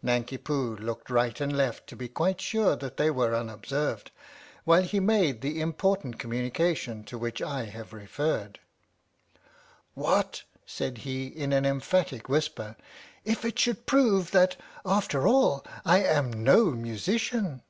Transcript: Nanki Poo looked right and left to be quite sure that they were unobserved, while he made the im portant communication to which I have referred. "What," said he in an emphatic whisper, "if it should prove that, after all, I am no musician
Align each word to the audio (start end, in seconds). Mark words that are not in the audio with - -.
Nanki 0.00 0.38
Poo 0.38 0.76
looked 0.76 1.10
right 1.10 1.40
and 1.40 1.56
left 1.56 1.88
to 1.88 1.96
be 1.96 2.06
quite 2.06 2.40
sure 2.40 2.76
that 2.76 2.98
they 2.98 3.10
were 3.10 3.34
unobserved, 3.34 4.12
while 4.62 4.84
he 4.84 5.00
made 5.00 5.40
the 5.40 5.60
im 5.60 5.72
portant 5.72 6.20
communication 6.20 7.02
to 7.02 7.18
which 7.18 7.42
I 7.42 7.64
have 7.64 7.92
referred. 7.92 8.60
"What," 9.94 10.44
said 10.64 10.98
he 10.98 11.26
in 11.26 11.52
an 11.52 11.66
emphatic 11.66 12.28
whisper, 12.28 12.76
"if 13.24 13.44
it 13.44 13.58
should 13.58 13.84
prove 13.84 14.30
that, 14.30 14.54
after 14.86 15.26
all, 15.26 15.66
I 15.88 16.04
am 16.04 16.30
no 16.44 16.66
musician 16.66 17.62